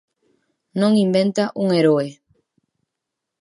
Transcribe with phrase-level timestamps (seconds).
[0.79, 2.07] Non inventa un heroe.